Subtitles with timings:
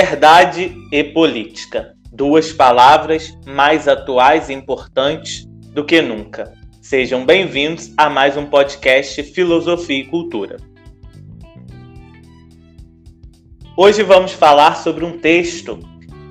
[0.00, 1.92] Verdade e política.
[2.12, 5.44] Duas palavras mais atuais e importantes
[5.74, 6.54] do que nunca.
[6.80, 10.58] Sejam bem-vindos a mais um podcast Filosofia e Cultura.
[13.76, 15.80] Hoje vamos falar sobre um texto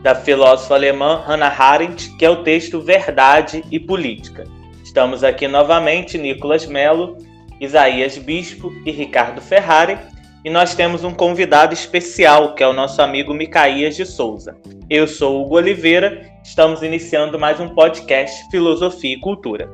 [0.02, 4.46] da filósofa alemã Hannah Arendt, que é o texto Verdade e Política.
[4.82, 7.18] Estamos aqui novamente, Nicolas Melo,
[7.60, 9.98] Isaías Bispo e Ricardo Ferrari,
[10.44, 14.56] e nós temos um convidado especial, que é o nosso amigo Micaías de Souza.
[14.90, 19.70] Eu sou Hugo Oliveira, estamos iniciando mais um podcast Filosofia e Cultura.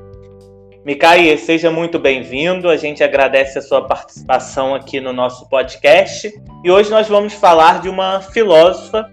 [0.86, 6.34] Micaías, seja muito bem-vindo, a gente agradece a sua participação aqui no nosso podcast.
[6.64, 9.10] E hoje nós vamos falar de uma filósofa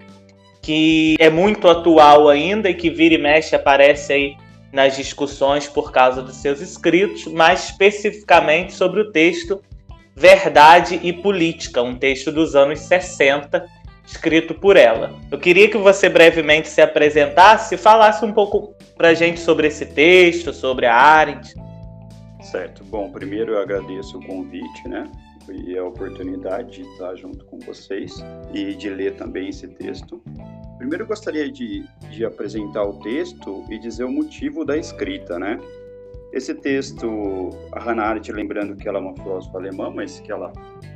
[0.63, 4.37] que é muito atual ainda e que vira e mexe aparece aí
[4.73, 9.61] nas discussões por causa dos seus escritos, mais especificamente sobre o texto
[10.15, 13.67] Verdade e Política, um texto dos anos 60,
[14.07, 15.15] escrito por ela.
[15.31, 19.69] Eu queria que você brevemente se apresentasse e falasse um pouco para a gente sobre
[19.69, 21.55] esse texto, sobre a Arendt.
[22.43, 22.83] Certo.
[22.85, 25.11] Bom, primeiro eu agradeço o convite, né?
[25.49, 30.23] E a oportunidade de estar junto com vocês e de ler também esse texto.
[30.79, 35.59] Primeiro eu gostaria de, de apresentar o texto e dizer o motivo da escrita, né?
[36.33, 40.53] Esse texto, a Hannah Arendt, lembrando que ela é uma filósofa alemã, mas que ela,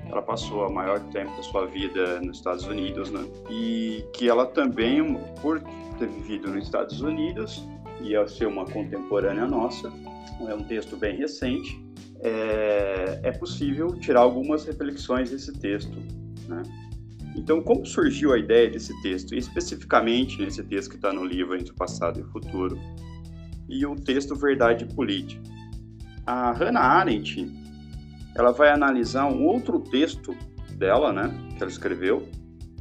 [0.08, 3.24] ela passou a maior tempo da sua vida nos Estados Unidos, né?
[3.50, 5.60] E que ela também, por
[5.98, 7.66] ter vivido nos Estados Unidos
[8.00, 9.92] e ao ser uma contemporânea nossa,
[10.48, 11.84] é um texto bem recente,
[12.20, 15.96] é, é possível tirar algumas reflexões desse texto,
[16.48, 16.62] né?
[17.36, 21.72] Então, como surgiu a ideia desse texto, especificamente nesse texto que está no livro Entre
[21.72, 22.78] o Passado e o Futuro,
[23.68, 25.42] e o texto Verdade Política.
[26.26, 27.50] A Hannah Arendt,
[28.34, 30.34] ela vai analisar um outro texto
[30.76, 32.28] dela, né, que ela escreveu,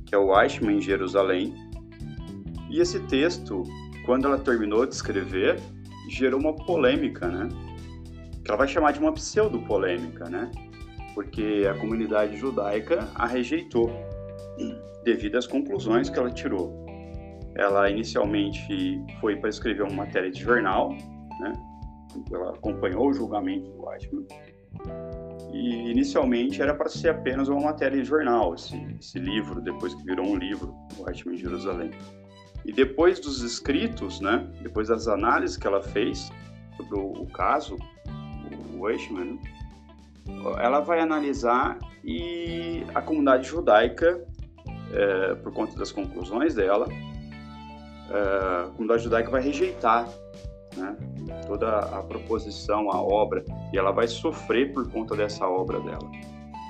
[0.06, 1.54] que é o Eichmann em Jerusalém.
[2.70, 3.64] E esse texto,
[4.06, 5.60] quando ela terminou de escrever,
[6.10, 7.50] gerou uma polêmica, né?
[8.44, 10.52] Que ela vai chamar de uma pseudo-polêmica, né?
[11.14, 13.92] Porque a comunidade judaica a rejeitou
[15.04, 16.86] devido às conclusões que ela tirou.
[17.56, 20.90] Ela inicialmente foi para escrever uma matéria de jornal,
[21.40, 21.54] né?
[22.32, 24.26] Ela acompanhou o julgamento do Eichmann.
[25.52, 30.04] E inicialmente era para ser apenas uma matéria de jornal, esse, esse livro, depois que
[30.04, 31.92] virou um livro, o Eichmann em Jerusalém.
[32.66, 34.48] E depois dos escritos, né?
[34.62, 36.32] Depois das análises que ela fez
[36.78, 37.78] sobre o, o caso,
[38.78, 39.40] o Eichmann,
[40.60, 44.26] ela vai analisar e a comunidade judaica,
[44.92, 46.88] é, por conta das conclusões dela,
[48.14, 50.08] a comunidade judaica vai rejeitar
[50.78, 50.96] né,
[51.48, 56.10] toda a proposição, a obra, e ela vai sofrer por conta dessa obra dela.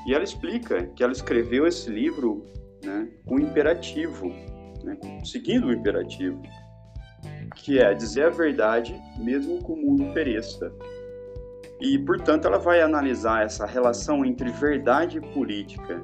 [0.07, 2.45] E ela explica que ela escreveu esse livro
[2.83, 4.27] né, com imperativo,
[4.83, 6.41] né, seguindo o imperativo,
[7.55, 10.71] que é dizer a verdade mesmo que o mundo pereça.
[11.79, 16.01] E, portanto, ela vai analisar essa relação entre verdade e política.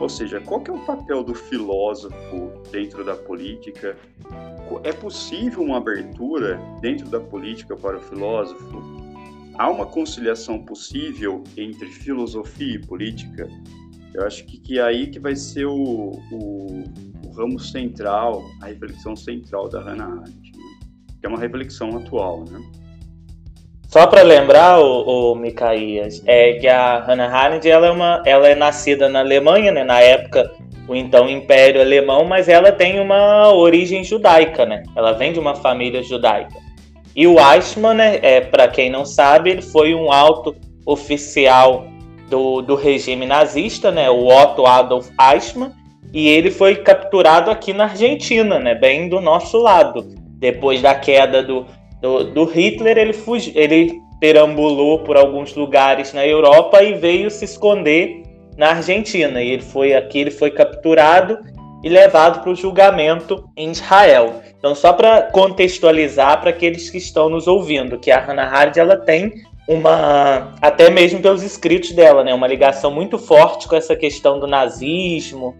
[0.00, 3.96] Ou seja, qual que é o papel do filósofo dentro da política?
[4.82, 8.82] É possível uma abertura dentro da política para o filósofo?
[9.56, 13.48] Há uma conciliação possível entre filosofia e política?
[14.12, 16.84] Eu acho que, que é aí que vai ser o, o,
[17.26, 20.64] o ramo central, a reflexão central da Hannah Arendt, né?
[21.20, 22.60] que é uma reflexão atual, né?
[23.88, 28.48] Só para lembrar, o, o Micaías, é que a Hannah Arendt ela é, uma, ela
[28.48, 30.50] é nascida na Alemanha, né, na época
[30.88, 34.82] o então Império Alemão, mas ela tem uma origem judaica, né?
[34.94, 36.64] Ela vem de uma família judaica.
[37.16, 41.86] E o Eichmann, né, é, para quem não sabe, ele foi um alto oficial
[42.28, 45.70] do, do regime nazista, né, o Otto Adolf Eichmann,
[46.12, 50.02] e ele foi capturado aqui na Argentina, né, bem do nosso lado.
[50.38, 51.66] Depois da queda do,
[52.02, 57.44] do, do Hitler, ele, fugi, ele perambulou por alguns lugares na Europa e veio se
[57.44, 58.23] esconder
[58.56, 59.42] na Argentina.
[59.42, 61.38] E ele foi aqui, ele foi capturado
[61.82, 64.42] e levado para o julgamento em Israel.
[64.58, 68.96] Então, só para contextualizar para aqueles que estão nos ouvindo, que a Hannah Arendt ela
[68.96, 74.38] tem uma, até mesmo pelos escritos dela, né, uma ligação muito forte com essa questão
[74.38, 75.54] do nazismo,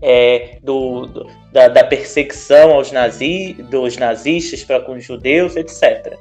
[0.00, 6.16] é, do, do da, da, perseguição aos nazi, dos nazistas para com os judeus, etc.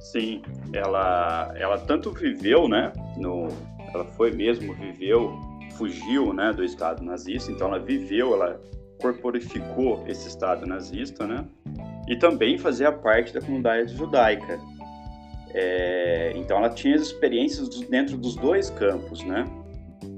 [0.00, 0.42] Sim,
[0.72, 3.48] ela, ela tanto viveu, né, no,
[3.94, 5.38] ela foi mesmo, viveu,
[5.76, 8.60] fugiu, né, do Estado nazista, então ela viveu, ela
[9.00, 11.44] corporificou esse Estado nazista, né,
[12.08, 14.60] e também fazia parte da comunidade judaica.
[15.54, 19.44] É, então ela tinha as experiências dentro dos dois campos, né,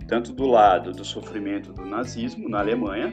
[0.07, 3.13] tanto do lado do sofrimento do nazismo na Alemanha,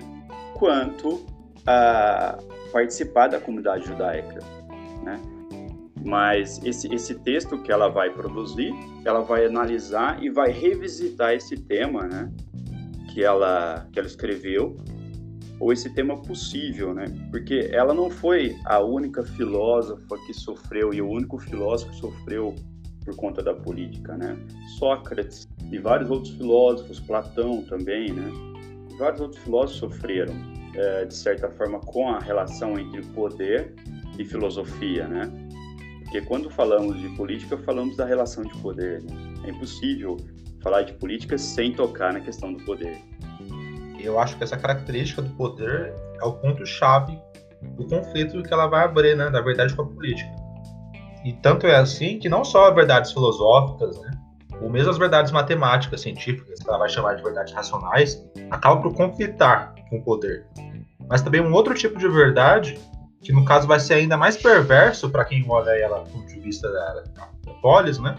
[0.54, 1.26] quanto
[1.66, 2.38] a
[2.72, 4.40] participar da comunidade judaica,
[5.04, 5.20] né?
[6.04, 8.74] Mas esse, esse texto que ela vai produzir,
[9.06, 12.32] ela vai analisar e vai revisitar esse tema, né?
[13.14, 14.78] Que ela, que ela escreveu,
[15.60, 17.06] ou esse tema possível, né?
[17.30, 22.56] Porque ela não foi a única filósofa que sofreu e o único filósofo que sofreu
[23.06, 24.36] por conta da política, né?
[24.80, 28.32] Sócrates e vários outros filósofos, Platão também, né?
[28.98, 30.34] Vários outros filósofos sofreram,
[30.76, 33.76] é, de certa forma, com a relação entre poder
[34.18, 35.32] e filosofia, né?
[36.12, 39.02] Porque quando falamos de política, falamos da relação de poder.
[39.02, 39.16] Né?
[39.46, 40.18] É impossível
[40.62, 43.02] falar de política sem tocar na questão do poder.
[43.98, 47.18] Eu acho que essa característica do poder é o ponto-chave
[47.78, 50.30] do conflito que ela vai abrir, né, da verdade com a política.
[51.24, 54.12] E tanto é assim que não só verdades filosóficas, né,
[54.62, 58.94] ou mesmo as verdades matemáticas, científicas, que ela vai chamar de verdades racionais, acabam por
[58.94, 60.46] conflitar com o poder.
[61.08, 62.78] Mas também um outro tipo de verdade
[63.22, 66.40] que no caso vai ser ainda mais perverso para quem olha ela do ponto de
[66.40, 68.16] vista da, da polis, né?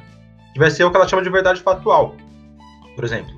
[0.52, 2.14] Que vai ser o que ela chama de verdade factual.
[2.94, 3.34] Por exemplo,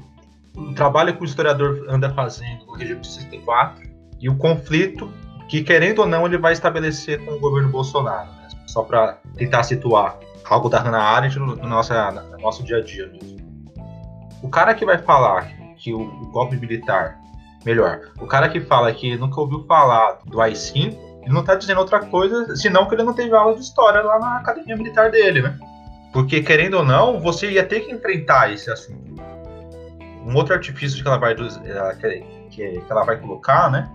[0.57, 3.83] o trabalho que o historiador anda fazendo no regime de 64
[4.21, 5.11] e o conflito
[5.49, 8.31] que, querendo ou não, ele vai estabelecer com o governo Bolsonaro.
[8.31, 8.49] Né?
[8.67, 13.07] Só para tentar situar algo da Hannah Arendt no, no, no nosso dia a dia
[13.09, 13.45] mesmo.
[14.43, 17.19] O cara que vai falar que o, o golpe militar,
[17.65, 21.81] melhor, o cara que fala que nunca ouviu falar do AI-5, ele não está dizendo
[21.81, 25.41] outra coisa, senão que ele não teve aula de história lá na academia militar dele,
[25.41, 25.59] né?
[26.13, 29.15] Porque, querendo ou não, você ia ter que enfrentar esse assunto.
[30.25, 31.35] Um outro artifício que ela vai,
[32.51, 33.91] que, ela vai colocar, né?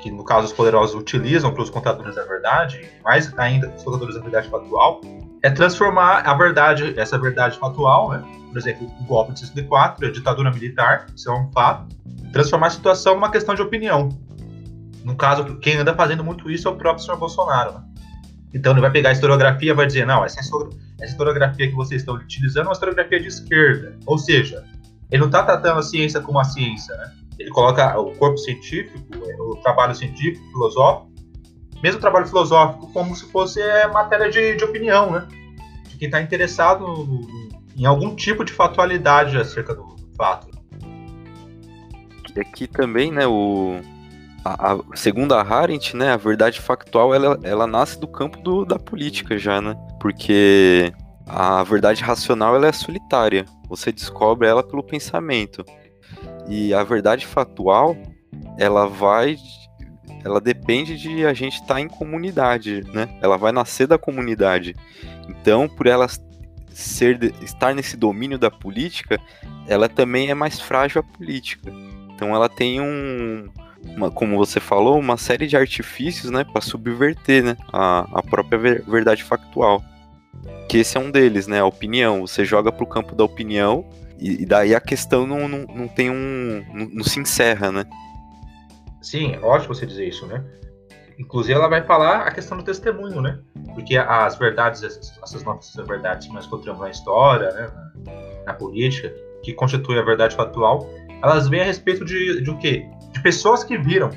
[0.00, 4.14] Que no caso os poderosos utilizam para os contadores da verdade, mais ainda os contadores
[4.14, 5.00] da verdade factual,
[5.42, 8.24] é transformar a verdade, essa verdade factual, né?
[8.50, 11.94] Por exemplo, o golpe de 64, a ditadura militar, isso é um fato,
[12.32, 14.08] transformar a situação numa questão de opinião.
[15.04, 17.74] No caso, quem anda fazendo muito isso é o próprio senhor Bolsonaro.
[17.74, 17.84] Né?
[18.54, 20.40] Então ele vai pegar a historiografia e vai dizer, não, essa,
[21.02, 23.98] historiografia que vocês estão utilizando é uma historiografia de esquerda.
[24.06, 24.64] Ou seja,
[25.10, 27.12] ele não está tratando a ciência como a ciência, né?
[27.38, 28.98] Ele coloca o corpo científico,
[29.40, 31.12] o trabalho científico, filosófico,
[31.82, 35.26] mesmo trabalho filosófico, como se fosse é, matéria de, de opinião, né?
[35.88, 36.86] De quem está interessado
[37.76, 40.48] em algum tipo de fatualidade acerca do fato.
[42.34, 43.80] E aqui também, né, o,
[44.44, 48.64] a, a, segundo a Arendt, né, a verdade factual ela, ela nasce do campo do,
[48.64, 49.74] da política já, né?
[49.98, 50.92] Porque
[51.26, 53.46] a verdade racional ela é solitária.
[53.68, 55.64] Você descobre ela pelo pensamento.
[56.46, 57.96] E a verdade factual,
[58.58, 59.36] ela vai
[60.22, 63.08] ela depende de a gente estar tá em comunidade, né?
[63.20, 64.74] Ela vai nascer da comunidade.
[65.28, 66.06] Então, por ela
[66.70, 69.20] ser estar nesse domínio da política,
[69.66, 71.70] ela também é mais frágil a política.
[72.14, 73.50] Então, ela tem um
[73.84, 78.58] uma, como você falou, uma série de artifícios, né, para subverter, né, a, a própria
[78.86, 79.82] verdade factual.
[80.68, 82.26] Que esse é um deles, né, a opinião.
[82.26, 83.84] Você joga pro campo da opinião
[84.18, 87.84] e, e daí a questão não, não, não tem um, não, não, se encerra, né?
[89.00, 90.42] Sim, ótimo você dizer isso, né?
[91.18, 93.38] Inclusive ela vai falar a questão do testemunho, né?
[93.74, 97.70] Porque as verdades, essas, essas novas verdades que nós encontramos na história, né,
[98.04, 100.88] na, na política, que constitui a verdade factual,
[101.22, 102.88] elas vêm a respeito de, de o quê?
[103.24, 104.10] Pessoas que viram.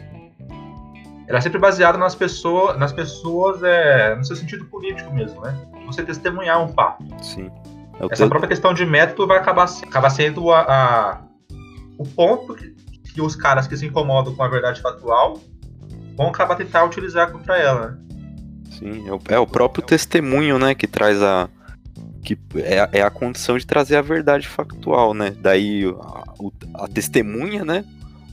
[1.27, 5.57] Ela é sempre baseada nas pessoas, nas pessoas é, no seu sentido político mesmo, né?
[5.85, 7.03] Você testemunhar um fato.
[7.23, 7.49] Sim.
[7.99, 11.21] É Essa própria questão de método vai acabar, acabar sendo a, a
[11.97, 12.75] o ponto que,
[13.13, 15.39] que, os caras que se incomodam com a verdade factual
[16.15, 17.87] vão acabar tentar utilizar contra ela.
[17.87, 17.97] Né?
[18.77, 21.49] Sim, é o, é o próprio testemunho, né, que traz a,
[22.23, 25.33] que é, é, a condição de trazer a verdade factual, né?
[25.41, 27.83] Daí a, a, testemunha, né?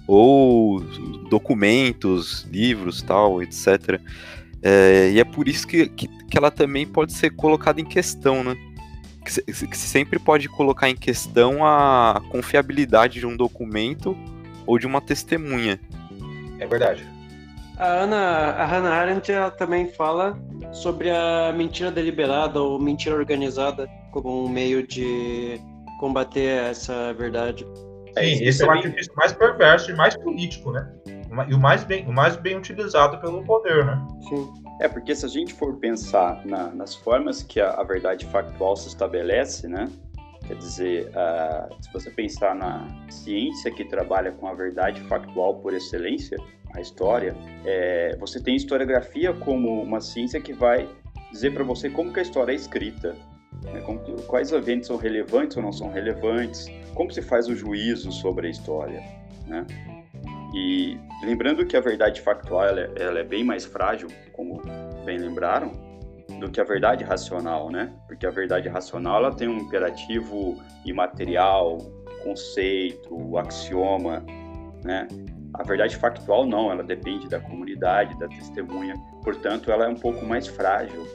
[0.07, 0.81] Ou
[1.31, 4.01] documentos, livros, tal, etc.
[4.63, 8.45] É, e é por isso que, que, que, ela também pode ser colocada em questão,
[8.45, 8.57] né?
[9.25, 14.17] Que, que sempre pode colocar em questão a confiabilidade de um documento
[14.67, 15.81] ou de uma testemunha.
[16.59, 17.07] É verdade.
[17.77, 18.17] A Ana,
[18.53, 20.39] a Hannah Arendt ela também fala
[20.73, 25.61] sobre a mentira deliberada ou mentira organizada como um meio de
[25.99, 27.67] combater essa verdade.
[28.17, 30.93] É, Sim, esse é o artifício mais perverso e mais político, né?
[31.49, 34.07] E o mais bem, o mais bem utilizado pelo poder, né?
[34.29, 34.53] Sim.
[34.81, 38.77] É, porque se a gente for pensar na, nas formas que a, a, verdade factual
[38.77, 39.89] se estabelece, né?
[40.47, 45.73] Quer dizer, uh, se você pensar na ciência que trabalha com a verdade factual por
[45.73, 46.37] excelência,
[46.75, 50.89] a história, é, você tem historiografia como uma ciência que vai
[51.31, 53.15] dizer para você como que a história é escrita,
[53.63, 53.81] Né?
[53.81, 56.67] Como, quais eventos são relevantes ou não são relevantes?
[56.95, 59.03] Como se faz o juízo sobre a história?
[59.47, 59.67] Né?
[60.55, 64.63] E lembrando que a verdade factual ela é, ela é bem mais frágil, como
[65.05, 65.73] bem lembraram,
[66.39, 67.93] do que a verdade racional, né?
[68.07, 71.79] Porque a verdade racional ela tem um imperativo imaterial,
[72.23, 74.25] conceito, axioma,
[74.85, 75.09] né?
[75.55, 80.25] A verdade factual não, ela depende da comunidade, da testemunha, portanto, ela é um pouco
[80.25, 81.07] mais frágil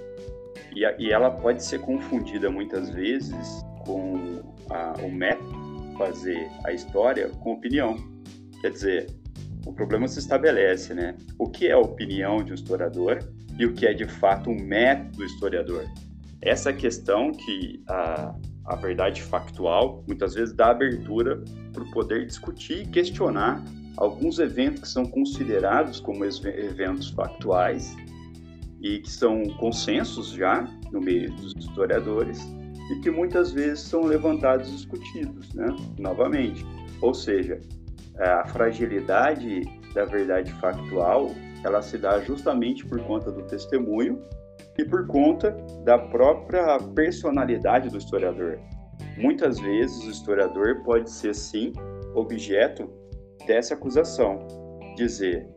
[0.74, 5.59] e, a, e ela pode ser confundida muitas vezes com a, o método
[6.00, 7.98] fazer a história com opinião.
[8.62, 9.08] Quer dizer,
[9.66, 11.16] o problema se estabelece, né?
[11.38, 13.20] O que é a opinião de um historiador
[13.60, 15.86] e o que é de fato um método do historiador?
[16.42, 18.34] Essa questão que a,
[18.66, 23.62] a verdade factual muitas vezes dá abertura para poder discutir e questionar
[23.98, 27.94] alguns eventos que são considerados como eventos factuais
[28.82, 32.40] e que são consensos já no meio dos historiadores
[32.90, 35.68] e que muitas vezes são levantados e discutidos, né?
[35.98, 36.66] Novamente,
[37.02, 37.60] ou seja,
[38.18, 39.62] a fragilidade
[39.94, 41.32] da verdade factual
[41.64, 44.22] ela se dá justamente por conta do testemunho
[44.78, 45.52] e por conta
[45.84, 48.60] da própria personalidade do historiador.
[49.18, 51.74] Muitas vezes o historiador pode ser sim
[52.16, 52.90] objeto
[53.46, 54.48] dessa acusação,
[54.96, 55.48] dizer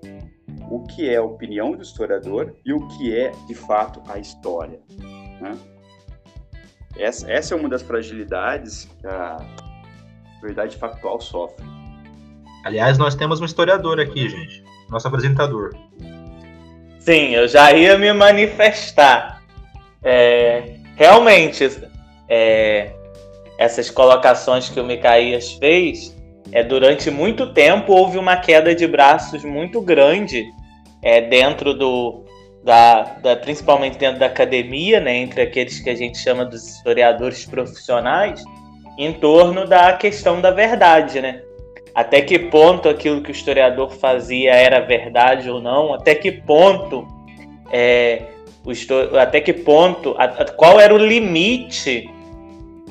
[0.70, 4.80] o que é a opinião do historiador e o que é de fato a história.
[5.40, 5.56] Né?
[6.96, 9.38] Essa, essa é uma das fragilidades que a
[10.42, 11.64] verdade factual sofre.
[12.64, 14.62] Aliás, nós temos um historiador aqui, gente.
[14.88, 15.74] Nosso apresentador.
[17.00, 19.42] Sim, eu já ia me manifestar.
[20.02, 21.68] É, realmente,
[22.28, 22.92] é,
[23.58, 26.16] essas colocações que o Micaías fez,
[26.52, 30.44] é, durante muito tempo houve uma queda de braços muito grande
[31.02, 32.24] é, dentro do.
[32.64, 37.44] Da, da, principalmente dentro da academia, né, entre aqueles que a gente chama dos historiadores
[37.44, 38.42] profissionais,
[38.96, 41.42] em torno da questão da verdade, né?
[41.94, 47.06] até que ponto aquilo que o historiador fazia era verdade ou não, até que ponto
[47.70, 48.22] é,
[49.20, 50.16] até que ponto,
[50.56, 52.08] qual era o limite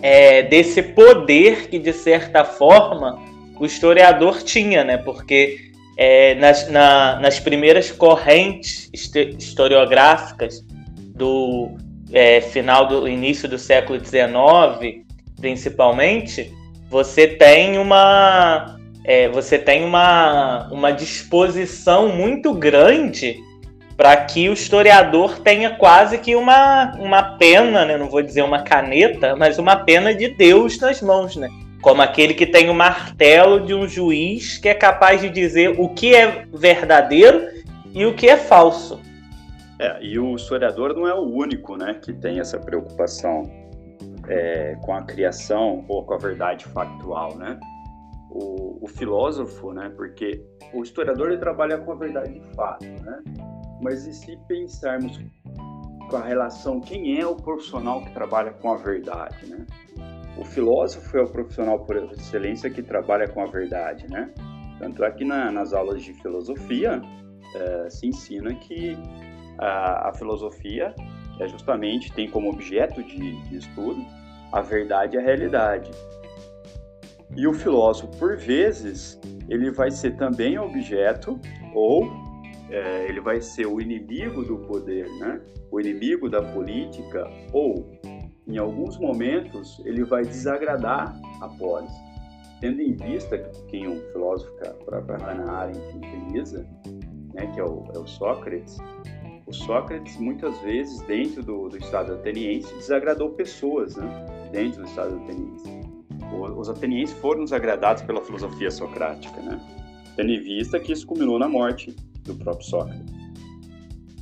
[0.02, 3.20] é, desse poder que de certa forma
[3.60, 4.98] o historiador tinha, né?
[4.98, 5.71] Porque
[6.04, 10.66] é, nas, na, nas primeiras correntes historiográficas
[11.16, 11.78] do
[12.12, 15.06] é, final do início do século XIX,
[15.40, 16.52] principalmente,
[16.90, 23.38] você tem uma é, você tem uma, uma disposição muito grande
[23.96, 27.96] para que o historiador tenha quase que uma, uma pena, né?
[27.96, 31.48] não vou dizer uma caneta, mas uma pena de Deus nas mãos, né?
[31.82, 35.90] Como aquele que tem o martelo de um juiz que é capaz de dizer o
[35.90, 37.48] que é verdadeiro
[37.94, 39.00] e o que é falso.
[39.80, 43.50] É, e o historiador não é o único né, que tem essa preocupação
[44.28, 47.36] é, com a criação ou com a verdade factual.
[47.36, 47.60] Né?
[48.32, 49.92] o, o, filósofo, né?
[49.96, 53.22] Porque o historiador ele trabalha com a verdade de fato, né?
[53.82, 55.20] Mas e se pensarmos
[56.10, 59.66] com a relação, quem é o profissional que trabalha com a verdade, né?
[60.42, 64.34] O filósofo é o profissional por excelência que trabalha com a verdade, né?
[64.80, 67.00] Tanto é que na, nas aulas de filosofia
[67.56, 68.98] é, se ensina que
[69.60, 70.96] a, a, filosofia
[71.40, 74.04] é justamente tem como objeto de, de estudo
[74.52, 75.92] a verdade e a realidade.
[77.38, 81.40] E o filósofo, por vezes, ele vai ser também objeto
[81.72, 82.12] ou
[82.72, 85.40] é, ele vai ser o inimigo do poder, né?
[85.70, 87.88] o inimigo da política, ou,
[88.52, 91.92] em alguns momentos, ele vai desagradar a polis.
[92.60, 96.68] Tendo em vista quem um filósofo que a própria Hannah Arendt utiliza,
[97.34, 98.78] né, que é o, é o, Sócrates,
[99.48, 105.16] o Sócrates, muitas vezes, dentro do, do Estado ateniense, desagradou pessoas né, dentro do Estado
[105.16, 105.82] ateniense
[106.58, 109.60] os atenienses foram desagradados pela filosofia socrática, né?
[110.16, 113.11] Tendo em vista que isso culminou na morte do próprio Sócrates.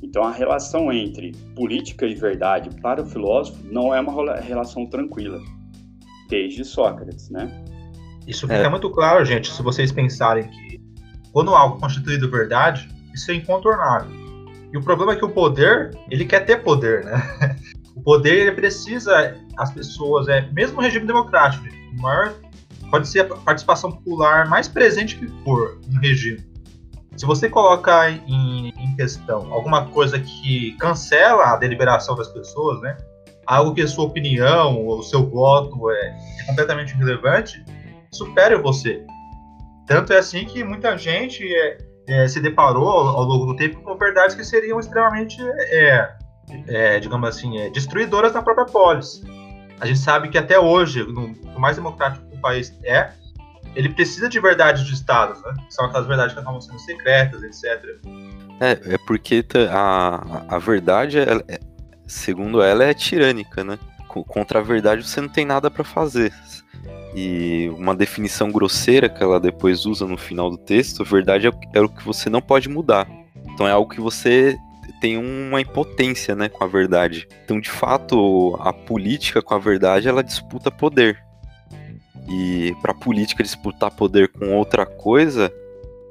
[0.01, 5.39] Então, a relação entre política e verdade para o filósofo não é uma relação tranquila,
[6.29, 7.49] desde Sócrates, né?
[8.25, 8.69] Isso fica é.
[8.69, 10.79] muito claro, gente, se vocês pensarem que
[11.31, 14.11] quando algo é constituído verdade, isso é incontornável.
[14.71, 17.21] E o problema é que o poder, ele quer ter poder, né?
[17.95, 21.65] O poder, ele precisa, as pessoas, é, mesmo no regime democrático,
[21.99, 22.33] maior
[22.89, 26.48] pode ser a participação popular mais presente que for no regime.
[27.19, 32.95] Se você colocar em, em, questão alguma coisa que cancela a deliberação das pessoas, né?
[33.45, 37.61] Algo que a sua opinião ou o seu voto é, é completamente irrelevante,
[38.09, 39.05] supere você.
[39.85, 43.97] Tanto é assim que muita gente é, é, se deparou ao, longo do tempo com
[43.97, 46.15] verdades que seriam extremamente, é,
[46.67, 49.21] é, digamos assim, é, destruidoras da própria polis.
[49.81, 53.11] A gente sabe que até hoje, no, o mais democrático que o país é,
[53.75, 55.53] ele precisa de verdades de Estados, né?
[55.69, 57.97] São aquelas verdades que acabam sendo secretas, etc.
[58.59, 61.59] É, é porque a, a verdade, é, é,
[62.07, 63.77] segundo ela, é tirânica, né?
[64.07, 66.33] Contra a verdade você não tem nada para fazer.
[67.15, 71.81] E uma definição grosseira que ela depois usa no final do texto, verdade é, é
[71.81, 73.07] o que você não pode mudar.
[73.53, 74.57] Então é algo que você
[74.99, 77.27] tem uma impotência, né, com a verdade.
[77.45, 81.17] Então, de fato, a política com a verdade, ela disputa poder.
[82.29, 85.51] E para a política disputar poder com outra coisa,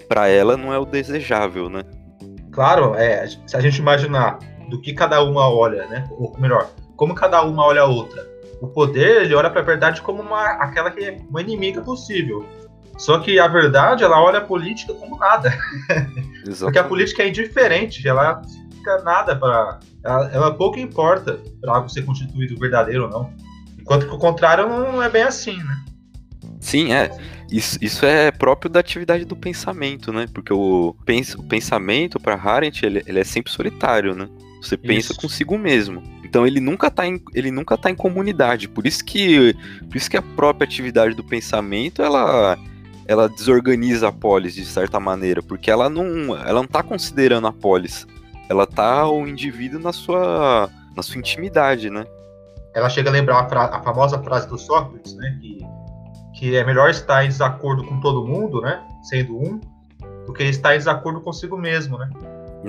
[0.09, 1.85] para ela não é o desejável, né?
[2.51, 7.15] Claro, é, se a gente imaginar do que cada uma olha, né, ou melhor, como
[7.15, 8.27] cada uma olha a outra.
[8.61, 12.45] O poder, ele olha para a verdade como uma aquela que é uma inimiga possível.
[12.99, 15.57] Só que a verdade, ela olha a política como nada.
[16.59, 19.79] Porque a política é indiferente, ela significa nada para.
[20.05, 23.33] Ela, ela, pouco importa para algo ser constituído verdadeiro ou não.
[23.79, 25.77] Enquanto que o contrário não é bem assim, né?
[26.61, 27.11] Sim, é.
[27.51, 30.27] Isso, isso é próprio da atividade do pensamento, né?
[30.33, 34.29] Porque o, pens, o pensamento, para Arendt, ele, ele é sempre solitário, né?
[34.61, 35.21] Você pensa isso.
[35.21, 36.03] consigo mesmo.
[36.25, 38.69] Então ele nunca está em, ele nunca tá em comunidade.
[38.69, 39.55] Por isso que
[39.89, 42.59] por isso que a própria atividade do pensamento ela
[43.07, 47.53] ela desorganiza a polis de certa maneira, porque ela não ela não tá considerando a
[47.53, 48.07] polis
[48.49, 52.07] ela tá o indivíduo na sua, na sua intimidade, né?
[52.75, 55.39] Ela chega a lembrar a, a famosa frase do Sócrates, né?
[55.41, 55.59] Que,
[56.39, 58.81] que é melhor estar em desacordo com todo mundo, né?
[59.03, 59.61] Sendo um,
[60.25, 62.09] do que estar em desacordo consigo mesmo, né?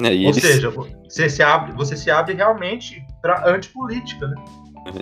[0.02, 0.42] É, Ou eles...
[0.42, 4.36] seja, você se abre, você se abre realmente para antipolítica, né?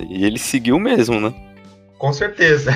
[0.10, 1.34] E ele seguiu mesmo, né?
[1.98, 2.72] Com certeza.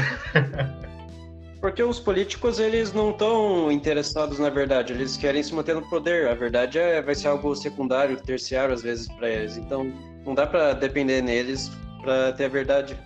[1.59, 6.29] Porque os políticos, eles não estão interessados na verdade, eles querem se manter no poder.
[6.29, 9.57] A verdade é, vai ser algo secundário, terciário, às vezes, para eles.
[9.57, 9.91] Então,
[10.25, 11.69] não dá para depender neles
[12.01, 12.97] para ter a verdade.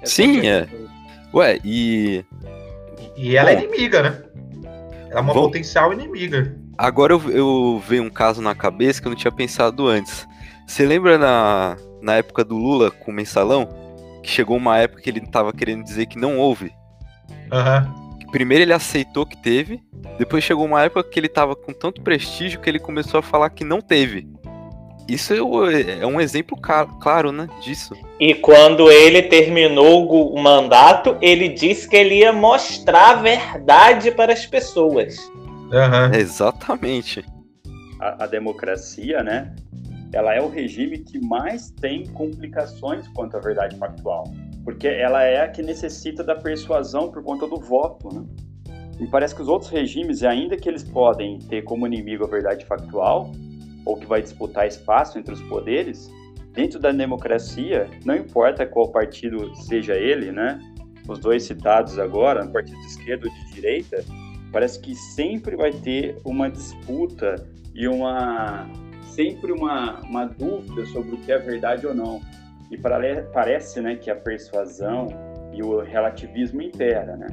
[0.00, 0.66] Essa Sim, é.
[1.34, 2.24] Ué, e.
[3.16, 4.22] E ela é Bom, é inimiga, né?
[5.10, 6.56] Ela é uma potencial inimiga.
[6.76, 10.26] Agora eu, eu vejo um caso na cabeça que eu não tinha pensado antes.
[10.66, 13.68] Você lembra na, na época do Lula com o mensalão?
[14.22, 16.72] Que chegou uma época que ele tava querendo dizer que não houve
[17.52, 18.08] Uhum.
[18.30, 19.80] Primeiro ele aceitou que teve,
[20.18, 23.50] depois chegou uma época que ele tava com tanto prestígio que ele começou a falar
[23.50, 24.28] que não teve.
[25.08, 26.56] Isso é, é um exemplo
[27.00, 27.94] claro, né, disso.
[28.20, 34.32] E quando ele terminou o mandato, ele disse que ele ia mostrar a verdade para
[34.32, 35.16] as pessoas.
[35.18, 36.14] Uhum.
[36.14, 37.24] Exatamente.
[38.00, 39.54] A, a democracia, né,
[40.12, 44.24] ela é o regime que mais tem complicações quanto à verdade factual
[44.68, 48.22] porque ela é a que necessita da persuasão por conta do voto, né?
[49.00, 52.66] Me parece que os outros regimes, ainda que eles podem ter como inimigo a verdade
[52.66, 53.32] factual,
[53.84, 56.10] ou que vai disputar espaço entre os poderes,
[56.52, 60.58] dentro da democracia, não importa qual partido seja ele, né?
[61.06, 64.04] Os dois citados agora, partido de esquerda ou de direita,
[64.52, 67.36] parece que sempre vai ter uma disputa
[67.74, 68.68] e uma
[69.02, 72.20] sempre uma, uma dúvida sobre o que é verdade ou não.
[72.70, 75.08] E parece né, que a persuasão
[75.52, 77.26] e o relativismo impera, né?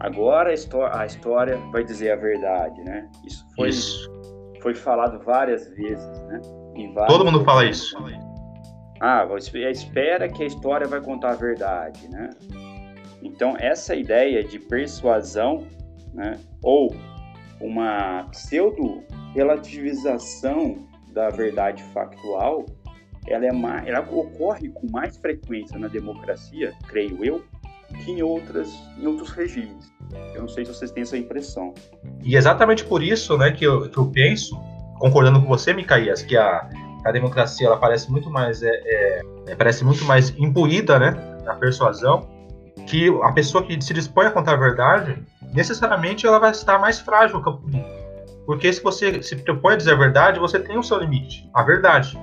[0.00, 3.08] Agora a, a história vai dizer a verdade, né?
[3.26, 4.17] Isso foi, isso.
[4.60, 6.40] Foi falado várias vezes, né?
[7.06, 7.96] Todo mundo fala isso.
[9.00, 12.30] Ah, você espera que a história vai contar a verdade, né?
[13.22, 15.66] Então, essa ideia de persuasão,
[16.12, 16.94] né, ou
[17.60, 22.66] uma pseudo-relativização da verdade factual,
[23.26, 27.42] ela, é mais, ela ocorre com mais frequência na democracia, creio eu,
[28.04, 29.90] que em, outras, em outros regimes.
[30.34, 31.74] Eu não sei se vocês têm essa impressão.
[32.22, 34.58] E exatamente por isso né, que, eu, que eu penso,
[34.98, 36.68] concordando com você, Micaías, que a,
[37.04, 41.10] a democracia ela parece muito mais é, é, é, parece muito mais imbuída né,
[41.44, 42.28] na persuasão,
[42.86, 46.98] que a pessoa que se dispõe a contar a verdade, necessariamente ela vai estar mais
[46.98, 47.98] frágil que a política.
[48.46, 51.62] Porque se você se propõe a dizer a verdade, você tem o seu limite, a
[51.62, 52.18] verdade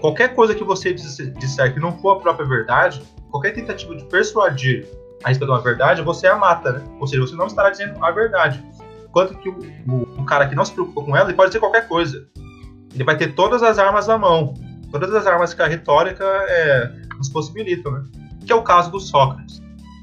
[0.00, 4.88] qualquer coisa que você disser que não for a própria verdade, qualquer tentativa de persuadir
[5.22, 6.84] a respeito de uma verdade, você a mata, né?
[6.98, 8.64] Ou seja, você não estará dizendo a verdade.
[9.04, 11.60] Enquanto que o, o, o, cara que não se preocupa com ela, ele pode dizer
[11.60, 12.26] qualquer coisa.
[12.94, 14.54] Ele vai ter todas as armas na mão.
[14.90, 18.04] Todas as armas que a retórica é, nos possibilitam, né?
[18.46, 19.60] Que é o caso do Sócrates.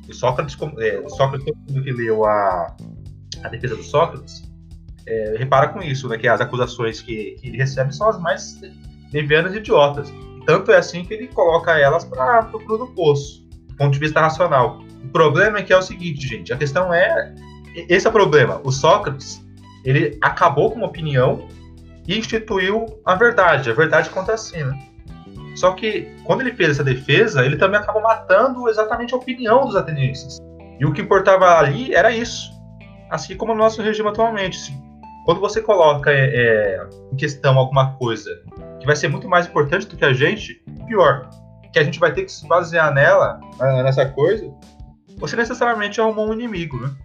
[0.08, 2.76] O Sócrates, é, Sócrates que leu a,
[3.44, 4.44] a defesa do Sócrates,
[5.06, 6.18] é, repara com isso, né?
[6.18, 8.60] Que as acusações que, que ele recebe são as mais
[9.12, 10.14] levianas e idiotas.
[10.46, 14.00] Tanto é assim que ele coloca elas para o fundo do poço, do ponto de
[14.00, 14.82] vista racional.
[15.04, 17.34] O problema é que é o seguinte, gente, a questão é
[17.90, 18.60] esse é o problema.
[18.64, 19.46] O Sócrates,
[19.86, 21.48] ele acabou com uma opinião
[22.08, 24.78] e instituiu a verdade, a verdade contra si, né?
[25.56, 29.76] Só que quando ele fez essa defesa, ele também acabou matando exatamente a opinião dos
[29.76, 30.38] atenienses.
[30.80, 32.52] E o que importava ali era isso.
[33.10, 34.72] Assim como no nosso regime atualmente.
[35.26, 38.30] Quando você coloca é, é, em questão alguma coisa
[38.80, 41.30] que vai ser muito mais importante do que a gente, pior,
[41.74, 43.40] que a gente vai ter que se basear nela,
[43.84, 44.50] nessa coisa,
[45.18, 46.96] você necessariamente arrumou um inimigo, né?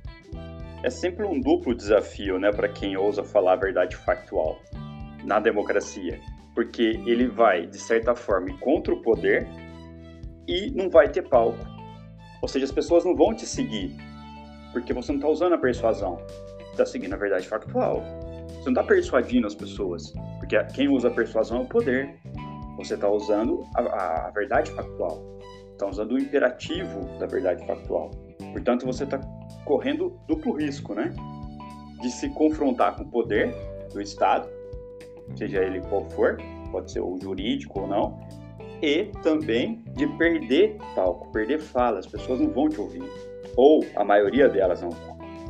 [0.83, 4.59] É sempre um duplo desafio, né, para quem ousa falar a verdade factual
[5.25, 6.21] na democracia,
[6.55, 9.47] porque ele vai, de certa forma, contra o poder
[10.49, 11.65] e não vai ter palco.
[12.41, 13.97] Ou seja, as pessoas não vão te seguir,
[14.73, 16.19] porque você não está usando a persuasão,
[16.73, 18.03] está seguindo a verdade factual.
[18.49, 22.19] Você não está persuadindo as pessoas, porque quem usa a persuasão é o poder.
[22.77, 25.23] Você está usando a, a verdade factual,
[25.83, 28.11] está usando o imperativo da verdade factual.
[28.53, 29.19] Portanto, você está
[29.65, 31.13] correndo duplo risco, né?
[32.01, 33.53] De se confrontar com o poder
[33.93, 34.49] do Estado,
[35.37, 36.39] seja ele qual for,
[36.71, 38.21] pode ser o jurídico ou não,
[38.81, 43.03] e também de perder palco, perder fala, as pessoas não vão te ouvir.
[43.57, 44.91] Ou a maioria delas não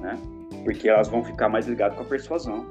[0.01, 0.18] né?
[0.64, 2.68] Porque elas vão ficar mais ligadas com a persuasão.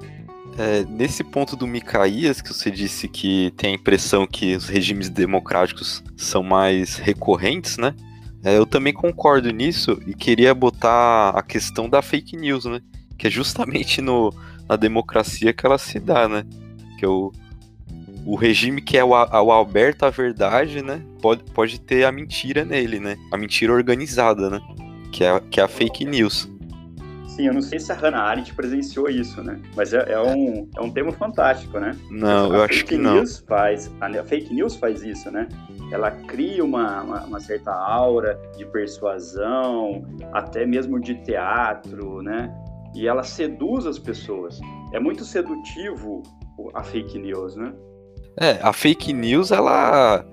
[0.58, 5.10] É, nesse ponto do Micaías, que você disse que tem a impressão que os regimes
[5.10, 7.96] democráticos são mais recorrentes, né?
[8.44, 12.82] É, eu também concordo nisso e queria botar a questão da fake news, né?
[13.18, 14.34] Que é justamente no,
[14.68, 16.44] na democracia que ela se dá, né?
[16.98, 17.32] Que é o,
[18.26, 21.02] o regime que é o, o aberto à verdade, né?
[21.22, 23.18] Pode, pode ter a mentira nele, né?
[23.32, 24.60] A mentira organizada, né?
[25.12, 26.50] Que é, que é a fake news.
[27.42, 29.60] Sim, eu não sei se a Hannah Arendt presenciou isso, né?
[29.76, 31.98] Mas é, é um, é um tema fantástico, né?
[32.12, 33.16] Não, a eu acho que não.
[33.16, 35.50] News faz, a fake news faz isso, né?
[35.92, 42.54] Ela cria uma, uma, uma, certa aura de persuasão, até mesmo de teatro, né?
[42.94, 44.60] E ela seduz as pessoas.
[44.94, 46.22] É muito sedutivo
[46.76, 47.74] a fake news, né?
[48.40, 50.24] É, a fake news, ela,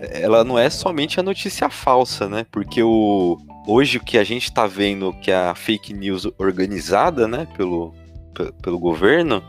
[0.00, 2.44] ela não é somente a notícia falsa, né?
[2.50, 7.26] Porque o, hoje o que a gente está vendo que é a fake news organizada,
[7.26, 7.94] né, pelo,
[8.62, 9.42] pelo governo,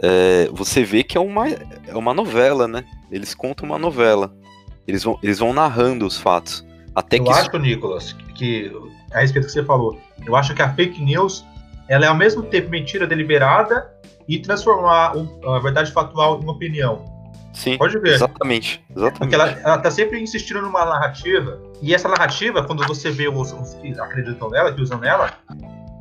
[0.00, 2.84] é, você vê que é uma, é uma novela, né?
[3.10, 4.32] Eles contam uma novela.
[4.86, 6.64] Eles vão, eles vão narrando os fatos.
[6.94, 7.58] Até eu que acho, isso...
[7.58, 8.72] Nicolas, que
[9.12, 11.44] a respeito do que você falou, eu acho que a fake news
[11.88, 13.90] ela é ao mesmo tempo mentira deliberada
[14.28, 17.17] e transformar a verdade factual em opinião.
[17.58, 17.76] Sim.
[17.76, 18.14] Pode ver.
[18.14, 18.84] Exatamente.
[18.88, 19.18] exatamente.
[19.18, 21.60] Porque ela, ela tá sempre insistindo numa narrativa.
[21.82, 25.32] E essa narrativa, quando você vê os, os que acreditam nela, que usam nela,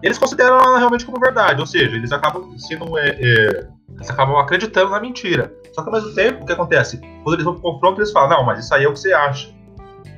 [0.03, 1.59] eles consideram ela realmente como verdade.
[1.59, 2.95] Ou seja, eles acabam sendo.
[2.99, 5.51] É, é, eles acabam acreditando na mentira.
[5.73, 7.01] Só que ao mesmo tempo, o que acontece?
[7.23, 9.11] Quando eles vão pro confronto, eles falam, não, mas isso aí é o que você
[9.11, 9.49] acha.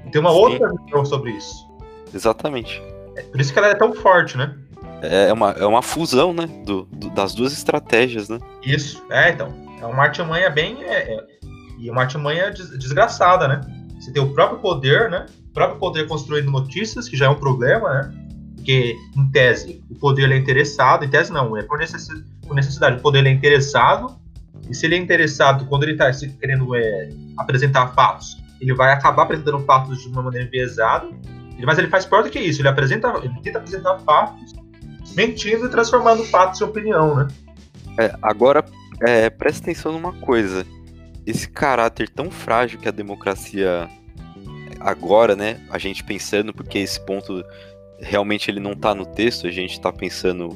[0.06, 0.38] E tem uma Sim.
[0.38, 1.70] outra visão sobre isso.
[2.14, 2.84] Exatamente.
[3.16, 4.54] É por isso que ela é tão forte, né?
[5.02, 6.48] É uma, é uma fusão, né?
[6.66, 8.40] Do, do das duas estratégias, né?
[8.62, 9.69] Isso, é, então.
[9.82, 10.84] É uma artimanha bem.
[10.84, 11.28] É, é,
[11.80, 13.62] e uma artimanha des, desgraçada, né?
[14.00, 15.26] Você tem o próprio poder, né?
[15.50, 18.12] O próprio poder construindo notícias, que já é um problema, né?
[18.56, 23.26] Porque, em tese, o poder é interessado, em tese não, é por necessidade, o poder
[23.26, 24.20] é interessado,
[24.70, 29.24] e se ele é interessado, quando ele está querendo é, apresentar fatos, ele vai acabar
[29.24, 31.08] apresentando fatos de uma maneira enviesada,
[31.66, 34.54] mas ele faz pior do que isso, ele apresenta, ele tenta apresentar fatos,
[35.16, 37.28] mentindo e transformando fatos em opinião, né?
[37.98, 38.64] É, agora,
[39.02, 40.66] é, presta atenção numa coisa.
[41.26, 43.90] Esse caráter tão frágil que a democracia
[44.80, 45.60] agora, né?
[45.70, 47.44] A gente pensando, porque esse ponto
[48.00, 50.50] realmente ele não tá no texto, a gente tá pensando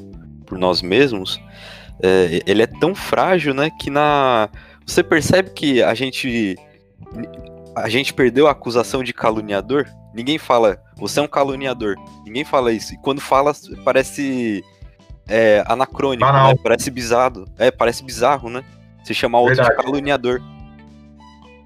[0.46, 1.40] por nós mesmos.
[2.02, 3.70] É, ele é tão frágil, né?
[3.80, 4.48] Que na.
[4.86, 6.56] Você percebe que a gente.
[7.76, 9.86] A gente perdeu a acusação de caluniador?
[10.14, 11.96] Ninguém fala, você é um caluniador.
[12.24, 12.94] Ninguém fala isso.
[12.94, 13.52] E quando fala,
[13.84, 14.62] parece
[15.28, 16.54] é, anacrônico, né?
[16.62, 17.46] Parece bizarro.
[17.58, 18.64] É, parece bizarro, né?
[19.02, 19.76] Você chamar outro verdade.
[19.76, 20.42] de caluniador.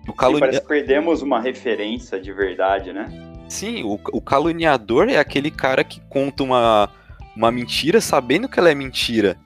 [0.09, 0.41] O caluni...
[0.41, 3.07] parece que perdemos uma referência de verdade, né?
[3.49, 6.91] Sim, o, o caluniador é aquele cara que conta uma,
[7.37, 9.37] uma mentira sabendo que ela é mentira.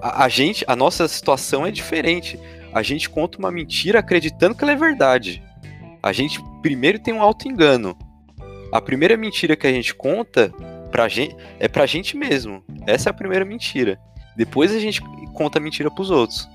[0.00, 2.38] A, a, gente, a nossa situação é diferente.
[2.72, 5.42] A gente conta uma mentira acreditando que ela é verdade.
[6.02, 7.96] A gente primeiro tem um auto-engano.
[8.72, 10.52] A primeira mentira que a gente conta
[10.88, 12.62] pra gente, é pra gente mesmo.
[12.86, 13.98] Essa é a primeira mentira.
[14.36, 15.00] Depois a gente
[15.34, 16.48] conta a mentira pros outros.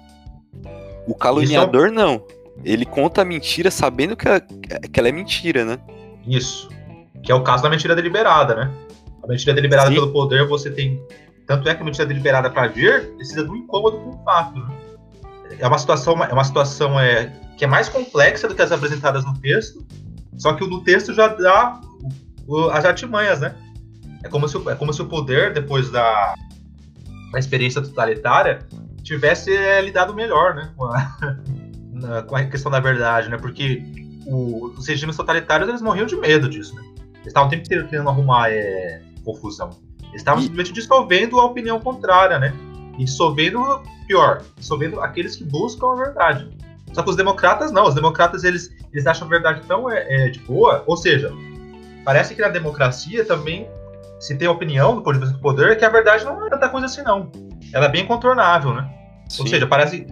[1.08, 1.96] O caluniador Isso.
[1.96, 2.24] não.
[2.63, 5.80] Ele conta a mentira sabendo que ela, que ela é mentira, né?
[6.26, 6.69] Isso.
[7.22, 8.72] Que é o caso da mentira deliberada, né?
[9.24, 9.96] A mentira deliberada Sim.
[9.96, 11.02] pelo poder, você tem.
[11.48, 14.58] Tanto é que a mentira deliberada para vir precisa do incômodo com o fato.
[14.60, 14.76] Né?
[15.60, 19.26] É uma situação, é uma situação é, que é mais complexa do que as apresentadas
[19.26, 19.86] no texto,
[20.38, 21.80] só que o do texto já dá
[22.48, 23.56] o, as artimanhas, né?
[24.24, 26.34] É como se, é como se o poder, depois da,
[27.32, 28.60] da experiência totalitária,
[29.04, 30.72] tivesse é, lidado melhor, né?
[30.76, 31.18] Com a,
[31.92, 33.38] na, com a questão da verdade, né?
[33.38, 33.84] Porque
[34.26, 36.82] o, os regimes totalitários eles morriam de medo disso, né?
[37.16, 39.70] Eles estavam o tempo inteiro querendo arrumar é, confusão.
[40.04, 42.54] Eles estavam E- simplesmente dissolvendo a opinião contrária, né?
[42.98, 46.50] E dissolvendo, pior, dissolvendo aqueles que buscam a verdade.
[46.94, 50.30] Só que os democratas não, os democratas eles, eles acham a verdade tão é, é,
[50.30, 51.34] de boa, ou seja,
[52.06, 53.68] parece que na democracia também
[54.26, 56.70] se tem opinião do ponto de vista do poder que a verdade não é tanta
[56.70, 57.32] coisa assim não.
[57.74, 58.90] Ela é bem contornável, né?
[59.40, 59.48] Ou Sim.
[59.48, 60.06] seja, parece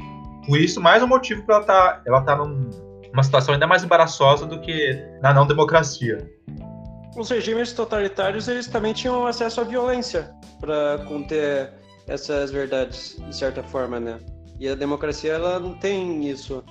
[0.45, 2.69] por isso mais um motivo para ela estar ela tá num-
[3.12, 6.17] numa situação ainda mais embaraçosa do que na não democracia.
[7.15, 11.74] Os regimes totalitários eles também tinham acesso à violência para conter
[12.08, 14.17] essas verdades, de certa forma, né?
[14.60, 16.63] E a democracia ela não tem isso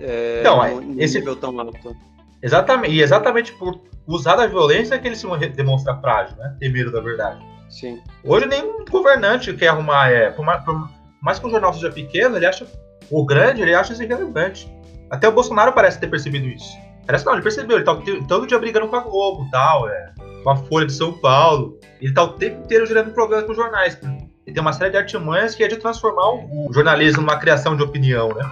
[0.00, 1.96] é, Então, num esse- nível tão alto.
[2.42, 6.56] Exatamente, e exatamente por usar da violência que ele se demonstra frágil, né?
[6.58, 7.44] Ter medo da verdade.
[7.68, 8.00] Sim.
[8.24, 10.88] Hoje nenhum governante quer arrumar, é, por mais, por
[11.20, 12.66] mais que o jornal seja pequeno, ele acha
[13.10, 14.70] o grande, ele acha isso irrelevante.
[15.10, 16.76] Até o Bolsonaro parece ter percebido isso.
[17.06, 17.96] Parece que não, ele percebeu, ele tá
[18.26, 21.78] todo dia brigando com a Globo tal, é, com a Folha de São Paulo.
[22.00, 23.98] Ele tá o tempo inteiro gerando problemas com os jornais.
[24.02, 27.76] Ele tem uma série de artimanhas que é de transformar o, o jornalismo numa criação
[27.76, 28.50] de opinião, né?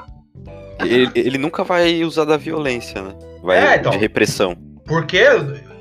[0.81, 3.15] Ele, ele nunca vai usar da violência, né?
[3.43, 3.91] Vai É, então.
[3.93, 4.57] de repressão.
[4.85, 5.23] Porque,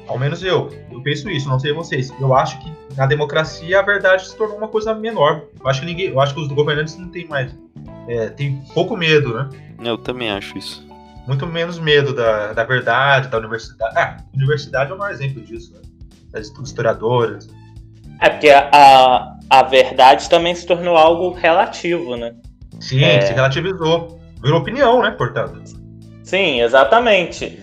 [0.07, 2.13] ao menos eu, eu penso isso, não sei vocês.
[2.19, 5.43] Eu acho que na democracia a verdade se tornou uma coisa menor.
[5.59, 7.51] Eu acho que ninguém, eu acho que os governantes não têm mais,
[8.07, 9.49] é, tem pouco medo, né?
[9.83, 10.85] Eu também acho isso.
[11.27, 13.97] Muito menos medo da, da verdade, da universidade.
[13.97, 15.81] Ah, a universidade é o maior exemplo disso, né?
[16.31, 17.47] Das historiadoras.
[18.21, 22.33] É porque a, a, a verdade também se tornou algo relativo, né?
[22.79, 23.21] Sim, É.
[23.21, 24.19] se relativizou.
[24.45, 25.09] Virou opinião, né?
[25.09, 25.59] Portanto.
[26.23, 27.59] Sim, exatamente.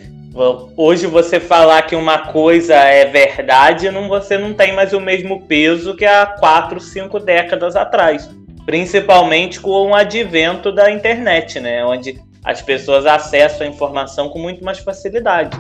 [0.77, 5.47] Hoje você falar que uma coisa é verdade, não, você não tem mais o mesmo
[5.47, 8.29] peso que há quatro, cinco décadas atrás.
[8.67, 11.85] Principalmente com o advento da internet, né?
[11.85, 15.57] Onde as pessoas acessam a informação com muito mais facilidade.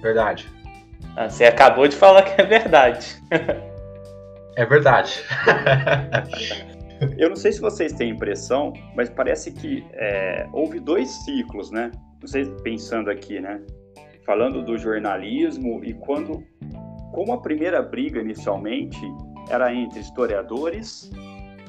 [0.00, 0.46] Verdade.
[1.16, 3.04] Ah, Você acabou de falar que é verdade.
[4.58, 5.22] É verdade.
[7.18, 11.90] Eu não sei se vocês têm impressão, mas parece que é, houve dois ciclos, né?
[12.20, 13.60] Não sei, pensando aqui, né?
[14.24, 16.42] Falando do jornalismo e quando,
[17.12, 19.00] como a primeira briga inicialmente
[19.50, 21.10] era entre historiadores,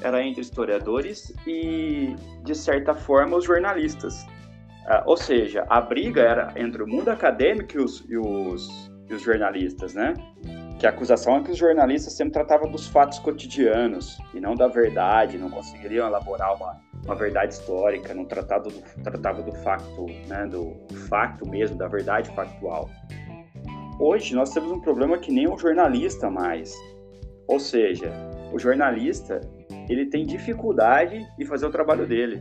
[0.02, 4.26] era entre historiadores e, de certa forma, os jornalistas.
[4.88, 9.14] Ah, ou seja, a briga era entre o mundo acadêmico e os, e os, e
[9.14, 10.14] os jornalistas, né?
[10.80, 14.68] Que a acusação é que os jornalistas sempre tratavam dos fatos cotidianos e não da
[14.68, 20.46] verdade, não conseguiriam elaborar uma, uma verdade histórica, não tratava do, tratava do facto, né,
[20.46, 20.76] do
[21.10, 22.90] facto mesmo, da verdade factual.
[24.00, 26.76] Hoje nós temos um problema que nem o jornalista mais,
[27.48, 28.12] ou seja,
[28.54, 29.42] o jornalista
[29.90, 32.40] ele tem dificuldade em fazer o trabalho dele.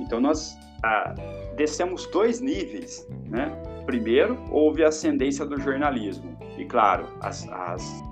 [0.00, 1.14] Então nós ah,
[1.56, 3.50] descemos dois níveis, né?
[3.84, 6.37] Primeiro, houve a ascendência do jornalismo.
[6.58, 8.02] E, claro, as, as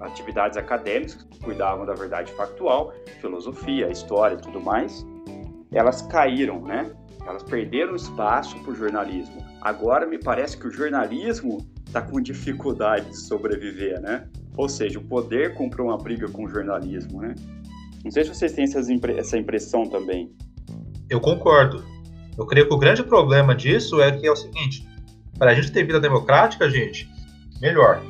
[0.00, 5.06] atividades acadêmicas que cuidavam da verdade factual, filosofia, história e tudo mais,
[5.72, 6.92] elas caíram, né?
[7.26, 9.44] Elas perderam espaço para o jornalismo.
[9.60, 14.28] Agora, me parece que o jornalismo está com dificuldade de sobreviver, né?
[14.56, 17.34] Ou seja, o poder comprou uma briga com o jornalismo, né?
[18.04, 20.34] Não sei se vocês têm impre essa impressão também.
[21.08, 21.84] Eu concordo.
[22.36, 24.86] Eu creio que o grande problema disso é que é o seguinte:
[25.38, 27.08] para a gente ter vida democrática, gente,
[27.62, 28.02] melhor.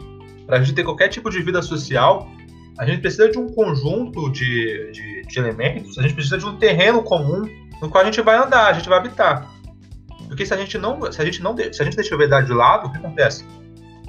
[0.47, 2.27] Para a gente ter qualquer tipo de vida social,
[2.79, 6.57] a gente precisa de um conjunto de, de, de, elementos, a gente precisa de um
[6.57, 7.45] terreno comum
[7.81, 9.49] no qual a gente vai andar, a gente vai habitar.
[10.27, 12.47] Porque se a gente não, se a gente não, se a gente deixa a verdade
[12.47, 13.47] de lado, o que acontece?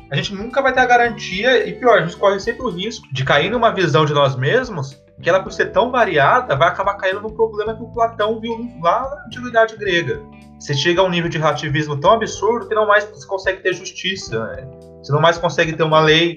[0.09, 3.05] A gente nunca vai ter a garantia e pior, a gente corre sempre o risco
[3.11, 6.95] de cair numa visão de nós mesmos que ela, por ser tão variada, vai acabar
[6.95, 10.21] caindo no problema que o Platão viu lá na antiguidade grega.
[10.59, 13.73] Você chega a um nível de relativismo tão absurdo que não mais se consegue ter
[13.73, 14.67] justiça, né?
[15.03, 16.35] Você não mais consegue ter uma lei.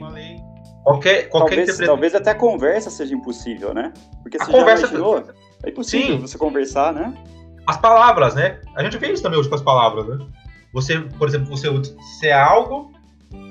[0.82, 1.86] Qualquer, qualquer talvez, interpretação.
[1.86, 3.92] talvez até a conversa seja impossível, né?
[4.22, 5.24] Porque A você conversa- imaginou?
[5.64, 6.20] É impossível Sim.
[6.20, 7.12] você conversar, né?
[7.66, 8.60] As palavras, né?
[8.76, 10.24] A gente vê isso também hoje com as palavras, né?
[10.72, 12.92] Você, por exemplo, você, você é algo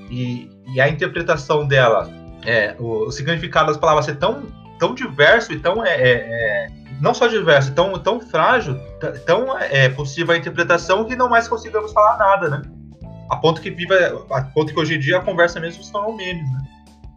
[0.09, 2.09] e, e a interpretação dela,
[2.45, 4.43] é, o, o significado das palavras ser tão,
[4.79, 5.83] tão diverso e tão.
[5.85, 6.67] É, é, é,
[7.01, 8.79] não só diverso, tão, tão frágil,
[9.25, 12.61] tão é, possível a interpretação que não mais consigamos falar nada, né?
[13.29, 13.95] A ponto que viva,
[14.31, 16.59] a ponto que hoje em dia a conversa mesmo se tornou memes, né?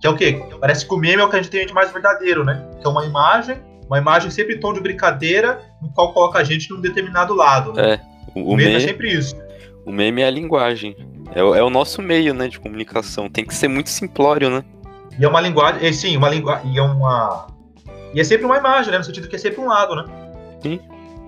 [0.01, 0.41] Que é o quê?
[0.61, 2.65] Parece que o meme é o que a gente tem de mais verdadeiro, né?
[2.81, 6.45] Que é uma imagem, uma imagem sempre em tom de brincadeira, no qual coloca a
[6.45, 7.73] gente num determinado lado.
[7.73, 7.95] Né?
[7.95, 8.01] É,
[8.35, 9.35] o, o o meme é meme, sempre isso.
[9.85, 10.97] o meme é a linguagem.
[11.35, 13.29] É, o- é o nosso meio, né, de comunicação.
[13.29, 14.65] Tem que ser muito simplório, né?
[15.19, 17.49] E é uma linguagem, é, sim, uma linguagem, e é uma
[18.15, 20.05] e é sempre uma imagem, né, no sentido que é sempre um lado, né?
[20.63, 20.81] Sim.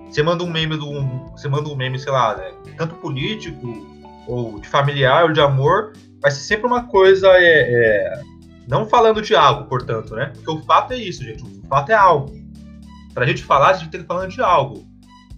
[0.09, 0.89] Você manda um meme do
[1.35, 3.85] você manda um meme, sei lá, né, tanto político
[4.27, 8.21] ou de familiar, ou de amor, vai ser sempre uma coisa, é, é,
[8.67, 10.31] não falando de algo, portanto, né?
[10.35, 12.33] Porque o fato é isso, gente, o fato é algo.
[13.13, 14.85] Para a gente falar, a gente tem que falar de algo.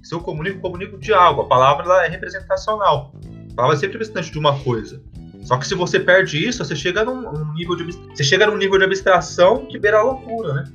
[0.04, 1.42] Se eu comunico, comunico de algo.
[1.42, 3.14] A palavra ela é representacional.
[3.52, 5.02] A palavra é sempre representante de uma coisa.
[5.42, 8.58] Só que se você perde isso, você chega num, num nível de você chega num
[8.58, 10.72] nível de abstração que beira a loucura, né?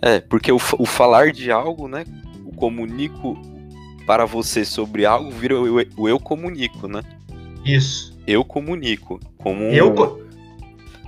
[0.00, 2.04] É, porque o, o falar de algo, né?
[2.44, 3.36] O comunico
[4.06, 7.02] para você sobre algo vira o, o eu comunico, né?
[7.74, 8.16] Isso.
[8.26, 9.20] Eu comunico.
[9.38, 10.20] Como, Eu co-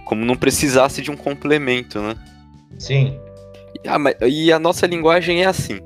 [0.05, 2.17] como não precisasse de um complemento, né?
[2.79, 3.19] Sim.
[3.87, 5.81] Ah, mas- e a nossa linguagem é assim.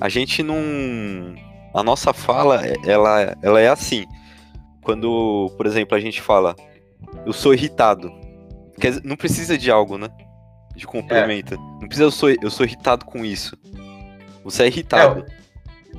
[0.00, 0.56] A gente não.
[1.74, 4.04] A nossa fala, é- ela, ela é assim.
[4.82, 6.56] Quando, por exemplo, a gente fala,
[7.26, 8.10] eu sou irritado.
[8.80, 10.08] Quer dizer, não precisa de algo, né?
[10.74, 11.56] De complemento.
[11.80, 13.56] Não precisa, eu sou, eu sou irritado com isso.
[14.42, 15.24] Você é irritado.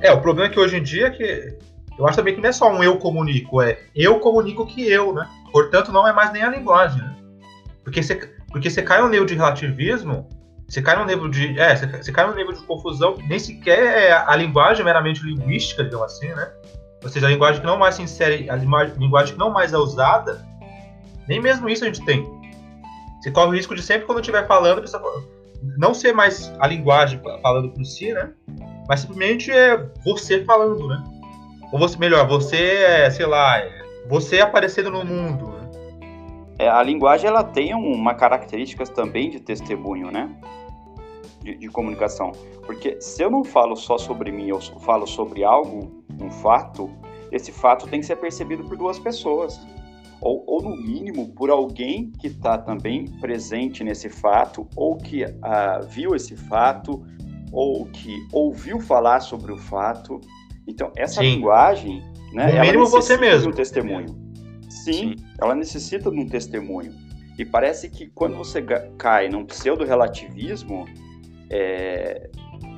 [0.00, 1.54] É, o problema é que hoje em dia é que
[1.98, 5.12] eu acho também que não é só um eu comunico, é eu comunico que eu,
[5.12, 5.28] né?
[5.52, 7.16] Portanto, não é mais nem a linguagem, né?
[7.84, 8.14] Porque você,
[8.50, 10.28] porque você cai no nível de relativismo,
[10.68, 11.58] você cai no nível de.
[11.58, 15.84] É, você, cai no nível de confusão que nem sequer é a linguagem meramente linguística,
[15.84, 16.50] digamos assim, né?
[17.02, 19.76] Ou seja, a linguagem que não mais se insere, a linguagem que não mais é
[19.76, 20.42] usada,
[21.28, 22.26] nem mesmo isso a gente tem.
[23.20, 24.82] Você corre o risco de sempre quando estiver falando,
[25.76, 28.30] não ser mais a linguagem falando por si, né?
[28.88, 31.02] Mas simplesmente é você falando, né?
[31.72, 35.54] Ou você, melhor, você é, sei lá, é você aparecendo no mundo.
[36.58, 40.30] É, a linguagem ela tem uma características também de testemunho, né?
[41.40, 42.32] De, de comunicação.
[42.66, 46.90] Porque se eu não falo só sobre mim, eu falo sobre algo, um fato,
[47.32, 49.58] esse fato tem que ser percebido por duas pessoas.
[50.20, 55.80] Ou, ou no mínimo, por alguém que está também presente nesse fato, ou que ah,
[55.88, 57.02] viu esse fato,
[57.50, 60.20] ou que ouviu falar sobre o fato.
[60.66, 61.34] Então, essa Sim.
[61.36, 62.00] linguagem,
[62.32, 62.46] né?
[62.46, 63.50] No ela mínimo, você mesmo.
[63.50, 64.06] um testemunho.
[64.68, 65.16] Sim, Sim.
[65.40, 66.92] ela necessita de um testemunho.
[67.38, 68.62] E parece que quando você
[68.98, 70.86] cai num pseudo-relativismo,
[71.50, 72.30] é,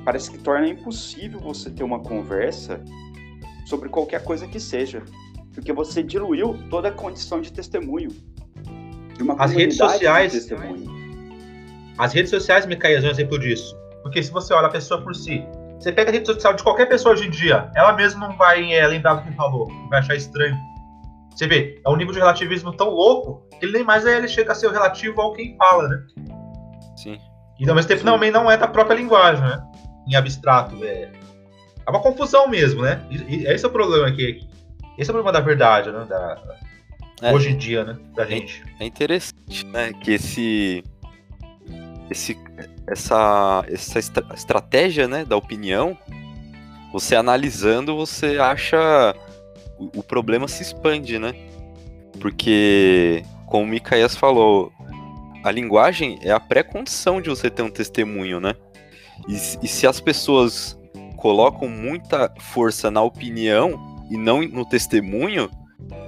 [0.03, 2.81] parece que torna impossível você ter uma conversa
[3.65, 5.03] sobre qualquer coisa que seja.
[5.53, 8.09] Porque você diluiu toda a condição de testemunho.
[9.17, 10.95] De uma As redes comunidade de sociais- testemunho.
[11.97, 13.75] As redes sociais, Micael, é um exemplo disso.
[14.03, 15.43] Porque se você olha a pessoa por si,
[15.79, 18.73] você pega a rede social de qualquer pessoa hoje em dia, ela mesma não vai
[18.73, 20.55] é, lembrar do que falou, vai achar estranho.
[21.31, 24.27] Você vê, é um nível de relativismo tão louco que ele nem mais é, ele
[24.27, 26.03] chega a ser o relativo ao quem fala, né?
[26.95, 27.19] Sim.
[27.59, 29.61] E ao mesmo tempo também não é da própria linguagem, né?
[30.07, 30.83] Em abstrato.
[30.83, 31.09] É,
[31.85, 33.01] é uma confusão mesmo, né?
[33.09, 34.47] E, e esse é o problema aqui.
[34.97, 36.05] Esse é o problema da verdade, né?
[36.07, 36.41] Da,
[37.21, 37.33] É.
[37.33, 37.97] Hoje em dia, né?
[38.13, 38.63] Da gente.
[38.79, 39.93] É interessante, né?
[39.93, 40.83] Que esse.
[42.09, 42.37] Esse
[42.87, 45.97] essa, essa estra- estratégia né, da opinião,
[46.91, 49.15] você analisando, você acha.
[49.77, 51.33] O, o problema se expande, né?
[52.19, 54.71] Porque, como o Micaías falou,
[55.43, 58.55] a linguagem é a pré-condição de você ter um testemunho, né?
[59.27, 60.79] E, e se as pessoas
[61.17, 65.49] colocam muita força na opinião e não no testemunho,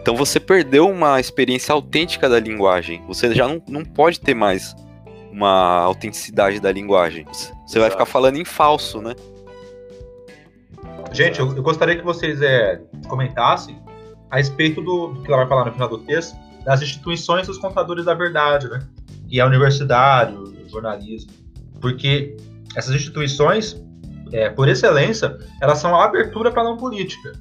[0.01, 3.01] então você perdeu uma experiência autêntica da linguagem.
[3.07, 4.73] Você já não, não pode ter mais
[5.37, 7.25] uma autenticidade da linguagem.
[7.65, 9.15] Você vai ficar falando em falso, né?
[11.13, 13.79] Gente, eu, eu gostaria que vocês é, comentassem
[14.31, 17.59] a respeito do, do que ela vai falar no final do texto, das instituições dos
[17.59, 18.79] contadores da verdade, né?
[19.29, 21.31] Que é a universidade, o jornalismo.
[21.79, 22.35] Porque
[22.75, 23.79] essas instituições,
[24.33, 27.33] é, por excelência, elas são a abertura para a não política.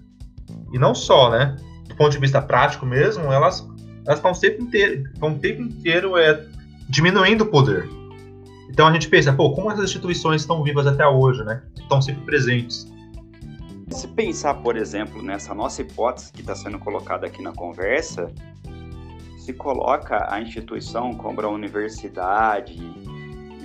[0.71, 1.57] E não só, né?
[1.89, 3.67] Do ponto de vista prático mesmo, elas
[4.07, 6.47] elas estão sempre inteiro, estão o tempo inteiro é,
[6.89, 7.89] diminuindo o poder.
[8.69, 11.63] Então a gente pensa, pô, como essas instituições estão vivas até hoje, né?
[11.77, 12.93] Estão sempre presentes.
[13.91, 18.33] Se pensar, por exemplo, nessa nossa hipótese que está sendo colocada aqui na conversa,
[19.39, 22.77] se coloca a instituição como a universidade,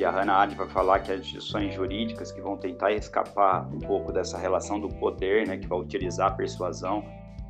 [0.01, 3.79] e a Hannah Arendt vai falar que as instituições jurídicas que vão tentar escapar um
[3.79, 7.03] pouco dessa relação do poder, né, que vai utilizar a persuasão,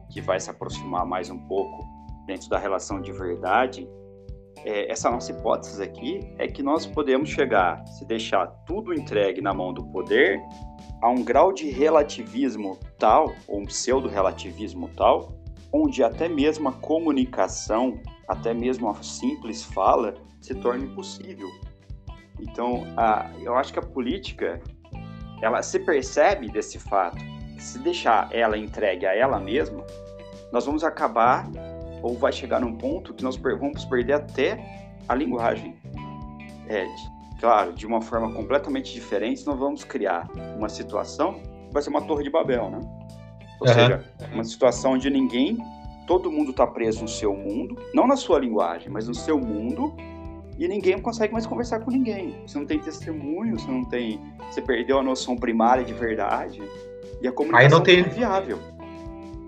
[0.09, 1.85] que vai se aproximar mais um pouco
[2.25, 3.87] dentro da relação de verdade,
[4.63, 9.53] é, essa nossa hipótese aqui é que nós podemos chegar, se deixar tudo entregue na
[9.53, 10.39] mão do poder,
[11.01, 15.33] a um grau de relativismo tal, ou um pseudo-relativismo tal,
[15.73, 21.49] onde até mesmo a comunicação, até mesmo a simples fala, se torna impossível.
[22.39, 24.61] Então, a, eu acho que a política,
[25.41, 27.17] ela se percebe desse fato.
[27.57, 29.85] Se deixar ela entregue a ela mesma,
[30.51, 31.49] nós vamos acabar,
[32.01, 34.59] ou vai chegar num ponto que nós vamos perder até
[35.07, 35.75] a linguagem.
[36.67, 36.85] É,
[37.39, 41.33] claro, de uma forma completamente diferente, nós vamos criar uma situação
[41.67, 42.79] que vai ser uma torre de Babel, né?
[43.59, 43.73] Ou Aham.
[43.73, 45.57] seja, uma situação onde ninguém
[46.07, 49.93] todo mundo está preso no seu mundo, não na sua linguagem, mas no seu mundo,
[50.57, 52.35] e ninguém consegue mais conversar com ninguém.
[52.45, 54.19] Você não tem testemunho, você não tem.
[54.49, 56.61] Você perdeu a noção primária de verdade.
[57.21, 58.59] E a comunicação Aí não tem- é viável.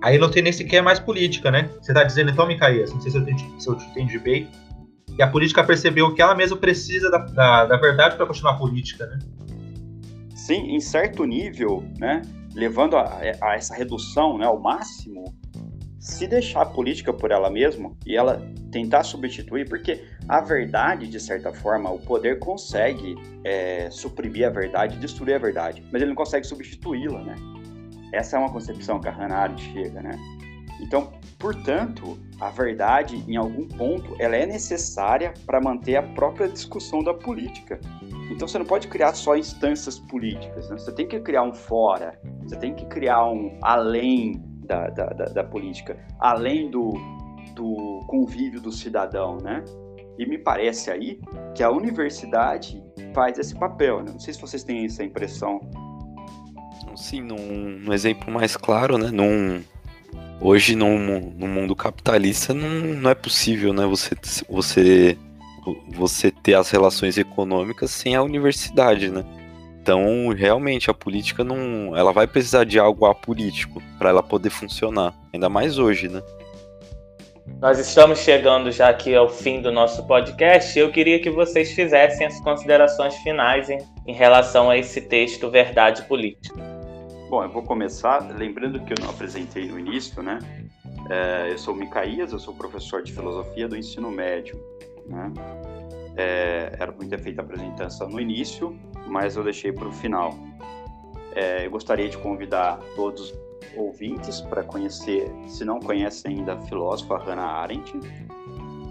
[0.04, 1.70] Aí não tem nem sequer mais política, né?
[1.82, 4.50] Você tá dizendo então, Micaías, não sei se eu, entendi, se eu te entendi bem,
[5.16, 9.06] que a política percebeu que ela mesma precisa da, da, da verdade para continuar política,
[9.06, 9.20] né?
[10.36, 12.22] Sim, em certo nível, né?
[12.54, 15.24] Levando a, a essa redução né, ao máximo,
[15.98, 21.18] se deixar a política por ela mesma e ela tentar substituir, porque a verdade, de
[21.18, 26.16] certa forma, o poder consegue é, suprimir a verdade, destruir a verdade, mas ele não
[26.16, 27.36] consegue substituí-la, né?
[28.14, 30.12] Essa é uma concepção que a Hannah Arendt chega, né?
[30.80, 37.04] Então, portanto, a verdade, em algum ponto, ela é necessária para manter a própria discussão
[37.04, 37.80] da política.
[38.32, 40.78] Então, você não pode criar só instâncias políticas, né?
[40.78, 45.26] você tem que criar um fora, você tem que criar um além da, da, da,
[45.26, 46.92] da política, além do,
[47.54, 49.64] do convívio do cidadão, né?
[50.18, 51.20] E me parece aí
[51.56, 52.84] que a universidade
[53.14, 54.12] faz esse papel, né?
[54.12, 55.60] Não sei se vocês têm essa impressão.
[56.96, 59.10] Sim, num, num exemplo mais claro, né?
[59.12, 59.64] Num,
[60.40, 63.86] hoje, num, num mundo capitalista, não, não é possível, né?
[63.86, 64.16] Você,
[64.50, 65.18] você,
[65.90, 69.26] você ter as relações econômicas sem a universidade, né?
[69.82, 71.96] Então, realmente, a política não.
[71.96, 75.14] Ela vai precisar de algo apolítico para ela poder funcionar.
[75.34, 76.22] Ainda mais hoje, né?
[77.60, 80.78] Nós estamos chegando já aqui ao fim do nosso podcast.
[80.80, 83.78] Eu queria que vocês fizessem as considerações finais em,
[84.08, 86.73] em relação a esse texto Verdade Política.
[87.34, 90.38] Bom, eu vou começar lembrando que eu não apresentei no início, né?
[91.10, 94.64] É, eu sou o Micaías, eu sou professor de filosofia do ensino médio,
[95.08, 95.34] né?
[96.16, 100.36] É, era para ter feito a apresentação no início, mas eu deixei para o final.
[101.34, 103.38] É, eu gostaria de convidar todos os
[103.76, 108.00] ouvintes para conhecer, se não conhecem ainda a filósofa Hannah Arendt,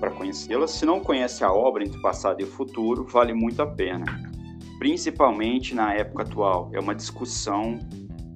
[0.00, 0.66] para conhecê-la.
[0.66, 4.04] Se não conhece a obra Entre Passado e Futuro, vale muito a pena.
[4.80, 6.70] Principalmente na época atual.
[6.72, 7.78] É uma discussão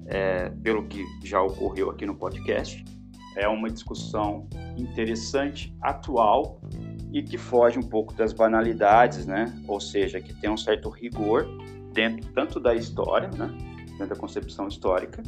[0.07, 2.83] é, pelo que já ocorreu aqui no podcast.
[3.35, 4.47] É uma discussão
[4.77, 6.59] interessante, atual
[7.11, 9.53] e que foge um pouco das banalidades, né?
[9.67, 11.47] Ou seja, que tem um certo rigor
[11.93, 13.55] dentro tanto da história, né?
[13.89, 15.21] Dentro da concepção histórica,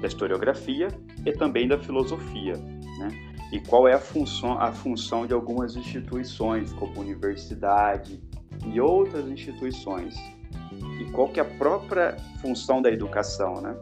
[0.00, 0.88] da historiografia
[1.24, 2.54] e também da filosofia,
[2.98, 3.08] né?
[3.52, 8.20] E qual é a função, a função de algumas instituições, como universidade
[8.66, 10.14] e outras instituições,
[11.00, 13.74] e qual que é a própria função da educação, né?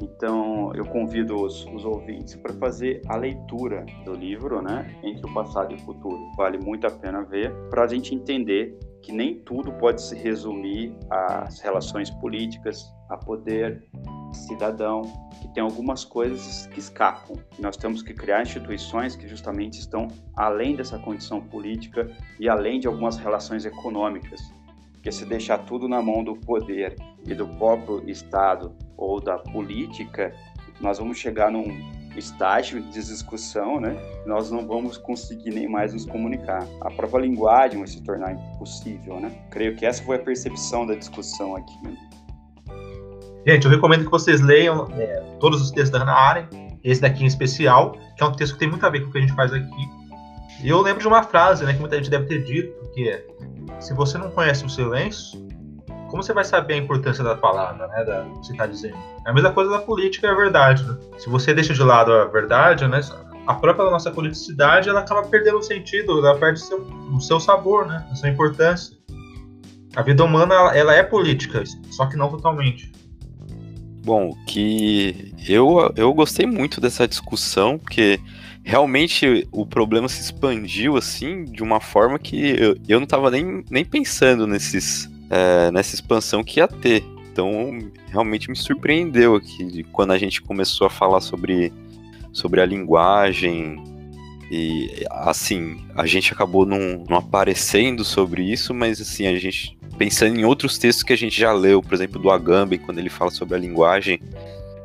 [0.00, 4.94] Então, eu convido os, os ouvintes para fazer a leitura do livro, né?
[5.02, 6.18] Entre o passado e o futuro.
[6.36, 10.94] Vale muito a pena ver, para a gente entender que nem tudo pode se resumir
[11.08, 13.84] às relações políticas, a poder
[14.32, 15.02] cidadão,
[15.40, 17.36] que tem algumas coisas que escapam.
[17.58, 22.86] Nós temos que criar instituições que justamente estão além dessa condição política e além de
[22.86, 24.40] algumas relações econômicas.
[24.92, 30.34] Porque se deixar tudo na mão do poder e do próprio Estado ou da política,
[30.80, 31.64] nós vamos chegar num
[32.16, 33.96] estágio de discussão, né?
[34.26, 36.66] Nós não vamos conseguir nem mais nos comunicar.
[36.80, 39.30] A própria linguagem vai se tornar impossível, né?
[39.50, 41.78] Creio que essa foi a percepção da discussão aqui.
[43.46, 47.22] Gente, eu recomendo que vocês leiam é, todos os textos da Hannah Arendt, esse daqui
[47.22, 49.20] em especial, que é um texto que tem muito a ver com o que a
[49.20, 49.88] gente faz aqui.
[50.62, 53.24] E eu lembro de uma frase, né, que muita gente deve ter dito, que é
[53.78, 55.45] se você não conhece o silêncio,
[56.08, 58.96] como você vai saber a importância da palavra, né, da, que você está dizendo?
[59.26, 60.96] É a mesma coisa da política e a verdade, né?
[61.18, 63.00] Se você deixa de lado a verdade, né,
[63.46, 66.80] a própria nossa politicidade, ela acaba perdendo o sentido, ela perde o seu,
[67.14, 68.96] o seu sabor, né, a sua importância.
[69.94, 72.92] A vida humana, ela, ela é política, só que não totalmente.
[74.04, 78.20] Bom, que eu, eu gostei muito dessa discussão, porque
[78.62, 83.64] realmente o problema se expandiu assim de uma forma que eu, eu não estava nem,
[83.70, 87.04] nem pensando nesses, é, nessa expansão que ia ter.
[87.30, 91.72] Então, realmente me surpreendeu aqui quando a gente começou a falar sobre,
[92.32, 93.82] sobre a linguagem.
[94.50, 100.38] E assim, a gente acabou não, não aparecendo sobre isso, mas assim, a gente pensando
[100.38, 103.30] em outros textos que a gente já leu, por exemplo, do Agamben, quando ele fala
[103.30, 104.20] sobre a linguagem.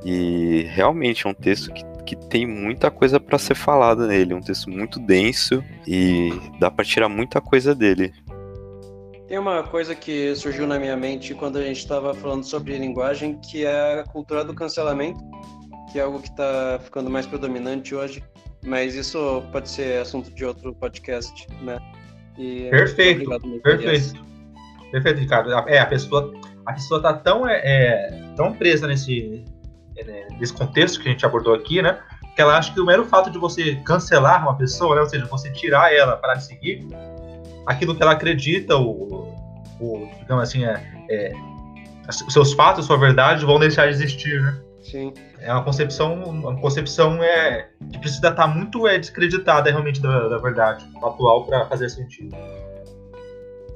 [0.04, 4.34] E realmente é um texto que, que tem muita coisa para ser falada nele.
[4.34, 8.12] É um texto muito denso e dá para tirar muita coisa dele.
[9.32, 13.40] Tem uma coisa que surgiu na minha mente quando a gente estava falando sobre linguagem,
[13.40, 15.24] que é a cultura do cancelamento,
[15.90, 18.22] que é algo que está ficando mais predominante hoje.
[18.62, 21.80] Mas isso pode ser assunto de outro podcast, né?
[22.38, 23.78] E, Perfeito, obrigado, Micael.
[23.78, 24.26] Perfeito.
[24.92, 25.50] Perfeito, Ricardo.
[25.70, 26.34] É, a pessoa,
[26.66, 29.46] a pessoa tá tão, é, é, tão presa nesse,
[29.96, 32.02] é, nesse contexto que a gente abordou aqui, né?
[32.36, 35.26] que ela acha que o mero fato de você cancelar uma pessoa, né, ou seja,
[35.26, 36.86] você tirar ela para seguir,
[37.72, 39.34] aquilo que ela acredita, o,
[39.80, 41.32] o digamos assim, é, é,
[42.07, 44.59] os seus fatos, sua verdade vão deixar de existir, né?
[44.82, 45.13] Sim.
[45.39, 50.38] É uma concepção, uma concepção é, que precisa estar muito é, descreditada realmente da, da
[50.38, 52.36] verdade atual para fazer sentido.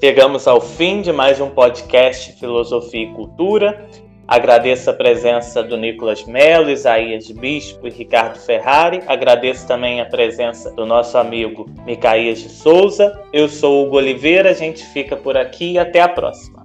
[0.04, 3.88] Chegamos ao fim de mais um podcast Filosofia e Cultura.
[4.28, 9.02] Agradeço a presença do Nicolas Melo, Isaías Bispo e Ricardo Ferrari.
[9.06, 13.22] Agradeço também a presença do nosso amigo Micaías de Souza.
[13.32, 16.65] Eu sou Hugo Oliveira, a gente fica por aqui e até a próxima.